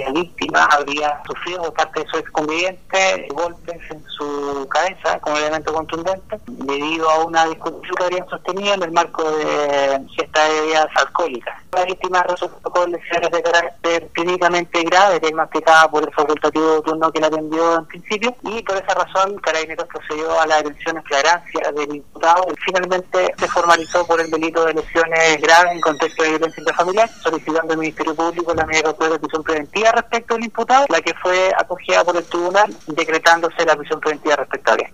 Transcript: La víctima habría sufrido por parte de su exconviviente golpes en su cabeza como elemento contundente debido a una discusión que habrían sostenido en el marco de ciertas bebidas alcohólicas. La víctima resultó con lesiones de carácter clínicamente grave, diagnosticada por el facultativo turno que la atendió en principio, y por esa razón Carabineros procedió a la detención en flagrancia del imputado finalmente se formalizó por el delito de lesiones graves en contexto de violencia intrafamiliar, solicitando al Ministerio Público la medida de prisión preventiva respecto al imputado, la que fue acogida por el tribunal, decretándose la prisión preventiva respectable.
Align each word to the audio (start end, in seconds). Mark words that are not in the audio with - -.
La 0.00 0.12
víctima 0.12 0.64
habría 0.72 1.20
sufrido 1.26 1.62
por 1.64 1.74
parte 1.74 2.00
de 2.00 2.06
su 2.08 2.16
exconviviente 2.18 3.28
golpes 3.34 3.78
en 3.90 4.02
su 4.08 4.66
cabeza 4.68 5.18
como 5.20 5.36
elemento 5.36 5.74
contundente 5.74 6.40
debido 6.46 7.10
a 7.10 7.24
una 7.24 7.46
discusión 7.46 7.94
que 7.96 8.04
habrían 8.04 8.28
sostenido 8.28 8.74
en 8.74 8.82
el 8.82 8.92
marco 8.92 9.22
de 9.30 10.00
ciertas 10.50 10.60
bebidas 10.60 10.88
alcohólicas. 10.96 11.54
La 11.72 11.84
víctima 11.84 12.22
resultó 12.24 12.70
con 12.70 12.90
lesiones 12.90 13.30
de 13.30 13.42
carácter 13.42 14.08
clínicamente 14.12 14.82
grave, 14.82 15.20
diagnosticada 15.20 15.90
por 15.90 16.02
el 16.02 16.12
facultativo 16.12 16.82
turno 16.82 17.12
que 17.12 17.20
la 17.20 17.28
atendió 17.28 17.78
en 17.78 17.86
principio, 17.86 18.36
y 18.42 18.62
por 18.62 18.76
esa 18.76 18.94
razón 18.94 19.38
Carabineros 19.38 19.86
procedió 19.86 20.40
a 20.40 20.46
la 20.46 20.56
detención 20.56 20.96
en 20.96 21.04
flagrancia 21.04 21.72
del 21.72 21.96
imputado 21.96 22.46
finalmente 22.64 23.34
se 23.38 23.48
formalizó 23.48 24.06
por 24.06 24.20
el 24.20 24.30
delito 24.30 24.64
de 24.64 24.74
lesiones 24.74 25.40
graves 25.40 25.72
en 25.72 25.80
contexto 25.80 26.22
de 26.22 26.30
violencia 26.30 26.60
intrafamiliar, 26.60 27.08
solicitando 27.08 27.72
al 27.72 27.78
Ministerio 27.78 28.14
Público 28.14 28.54
la 28.54 28.66
medida 28.66 28.92
de 28.92 29.18
prisión 29.18 29.42
preventiva 29.42 29.92
respecto 29.92 30.34
al 30.34 30.44
imputado, 30.44 30.86
la 30.88 31.00
que 31.00 31.14
fue 31.14 31.52
acogida 31.56 32.04
por 32.04 32.16
el 32.16 32.24
tribunal, 32.24 32.74
decretándose 32.86 33.64
la 33.64 33.76
prisión 33.76 34.00
preventiva 34.00 34.36
respectable. 34.36 34.92